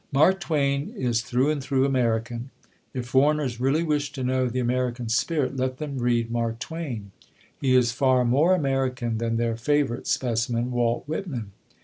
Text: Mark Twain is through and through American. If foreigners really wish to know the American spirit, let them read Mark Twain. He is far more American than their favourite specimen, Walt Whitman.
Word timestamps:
Mark 0.11 0.39
Twain 0.39 0.91
is 0.97 1.21
through 1.21 1.51
and 1.51 1.61
through 1.63 1.85
American. 1.85 2.49
If 2.91 3.05
foreigners 3.05 3.59
really 3.59 3.83
wish 3.83 4.11
to 4.13 4.23
know 4.23 4.47
the 4.49 4.59
American 4.59 5.09
spirit, 5.09 5.55
let 5.57 5.77
them 5.77 5.99
read 5.99 6.31
Mark 6.31 6.57
Twain. 6.57 7.11
He 7.55 7.75
is 7.75 7.91
far 7.91 8.25
more 8.25 8.55
American 8.55 9.19
than 9.19 9.37
their 9.37 9.55
favourite 9.55 10.07
specimen, 10.07 10.71
Walt 10.71 11.03
Whitman. 11.07 11.51